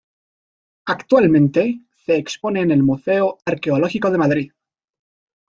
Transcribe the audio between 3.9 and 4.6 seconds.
de Madrid.